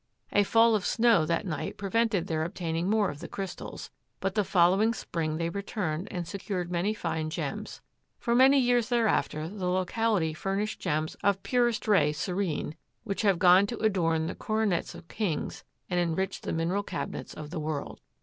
A 0.31 0.41
fall 0.43 0.73
of 0.73 0.83
snow 0.83 1.27
that 1.27 1.45
night 1.45 1.77
prevented 1.77 2.25
their 2.25 2.43
obtaining 2.43 2.89
more 2.89 3.11
of 3.11 3.19
the 3.19 3.27
crystals, 3.27 3.91
but 4.19 4.33
the 4.33 4.43
following 4.43 4.95
spring 4.95 5.37
they 5.37 5.47
returned 5.51 6.07
and 6.09 6.27
secured 6.27 6.71
many 6.71 6.91
fine 6.91 7.29
gems. 7.29 7.81
For 8.17 8.33
many 8.33 8.57
years 8.57 8.89
thereafter 8.89 9.47
the 9.47 9.69
locality 9.69 10.33
furnished 10.33 10.79
gems 10.79 11.13
of 11.23 11.43
purest 11.43 11.87
ray 11.87 12.13
serene 12.13 12.75
which 13.03 13.21
have 13.21 13.37
gone 13.37 13.67
to 13.67 13.77
adorn 13.77 14.25
the 14.25 14.33
coronets 14.33 14.95
of 14.95 15.07
kings 15.07 15.63
and 15.87 15.99
enriched 15.99 16.45
the 16.45 16.51
mineral 16.51 16.81
cabinets 16.81 17.35
of 17.35 17.51
the 17.51 17.59
world. 17.59 18.01